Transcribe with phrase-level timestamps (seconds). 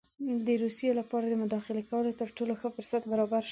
[0.45, 3.49] د روسیې لپاره د مداخلې کولو تر ټولو ښه فرصت برابر شو.